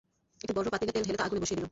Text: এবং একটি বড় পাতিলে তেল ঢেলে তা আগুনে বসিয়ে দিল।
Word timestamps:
এবং 0.03 0.41
একটি 0.43 0.53
বড় 0.57 0.67
পাতিলে 0.73 0.91
তেল 0.95 1.03
ঢেলে 1.07 1.17
তা 1.19 1.25
আগুনে 1.27 1.41
বসিয়ে 1.43 1.57
দিল। 1.59 1.67